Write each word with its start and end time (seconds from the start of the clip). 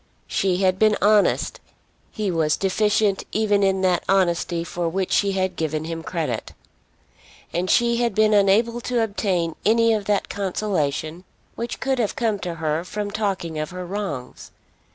She 0.25 0.57
had 0.63 0.79
been 0.79 0.97
honest; 0.99 1.59
he 2.09 2.31
was 2.31 2.57
deficient 2.57 3.23
even 3.31 3.61
in 3.61 3.81
that 3.81 4.03
honesty 4.09 4.63
for 4.63 4.89
which 4.89 5.11
she 5.11 5.33
had 5.33 5.55
given 5.55 5.83
him 5.85 6.01
credit. 6.01 6.53
And 7.53 7.69
she 7.69 7.97
had 7.97 8.15
been 8.15 8.33
unable 8.33 8.81
to 8.81 9.03
obtain 9.03 9.55
any 9.63 9.93
of 9.93 10.05
that 10.05 10.27
consolation 10.27 11.23
which 11.53 11.79
could 11.79 11.99
have 11.99 12.15
come 12.15 12.39
to 12.39 12.55
her 12.55 12.83
from 12.83 13.11
talking 13.11 13.59
of 13.59 13.69
her 13.69 13.85
wrongs. 13.85 14.49